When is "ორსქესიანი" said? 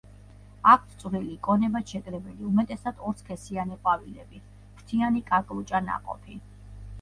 3.11-3.77